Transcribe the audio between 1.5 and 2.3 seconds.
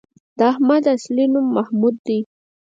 محمود دی